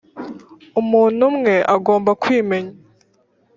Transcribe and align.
umuntu 0.81 1.21
umwe 1.31 1.53
agomba 1.75 2.11
kwimenya. 2.21 2.75